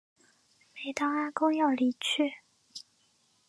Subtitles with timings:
[0.73, 2.35] 每当阿公要离去时